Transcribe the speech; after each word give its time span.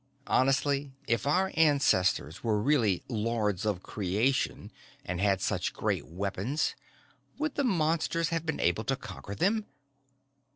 Honestly? 0.25 0.91
If 1.07 1.27
our 1.27 1.51
ancestors 1.53 2.43
were 2.43 2.59
really 2.59 3.03
Lords 3.07 3.67
of 3.67 3.83
Creation 3.83 4.71
and 5.05 5.21
had 5.21 5.41
such 5.41 5.73
great 5.73 6.07
weapons, 6.07 6.73
would 7.37 7.53
the 7.53 7.63
Monsters 7.63 8.29
have 8.29 8.43
been 8.43 8.59
able 8.59 8.83
to 8.85 8.95
conquer 8.95 9.35
them? 9.35 9.67